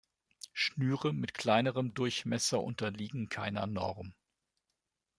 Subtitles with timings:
[0.51, 4.15] Schnüre mit kleinerem Durchmesser unterliegen keiner Norm.